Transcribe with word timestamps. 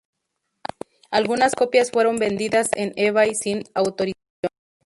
Algunas 1.11 1.53
copias 1.53 1.91
fueron 1.91 2.15
vendidas 2.15 2.71
en 2.73 2.91
eBay 2.95 3.35
sin 3.35 3.61
autorización. 3.75 4.17